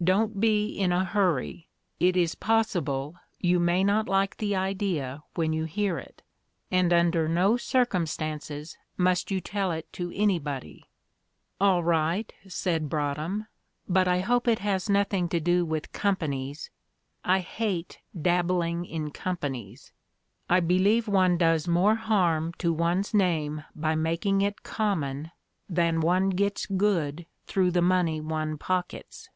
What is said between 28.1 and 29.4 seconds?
one pockets."